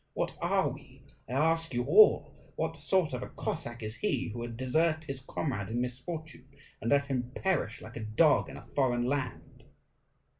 What 0.13 0.35
are 0.41 0.67
we? 0.67 1.03
I 1.29 1.33
ask 1.33 1.75
you 1.75 1.83
all 1.83 2.33
what 2.55 2.77
sort 2.81 3.13
of 3.13 3.21
a 3.21 3.27
Cossack 3.29 3.83
is 3.83 3.97
he 3.97 4.29
who 4.29 4.39
would 4.39 4.57
desert 4.57 5.03
his 5.03 5.21
comrade 5.21 5.69
in 5.69 5.79
misfortune, 5.79 6.47
and 6.81 6.89
let 6.89 7.05
him 7.05 7.29
perish 7.35 7.83
like 7.83 7.97
a 7.97 8.03
dog 8.03 8.49
in 8.49 8.57
a 8.57 8.65
foreign 8.73 9.05
land? 9.05 9.63